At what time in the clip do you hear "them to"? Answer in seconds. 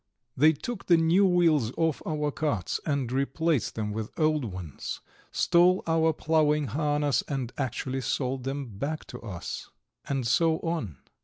8.43-9.21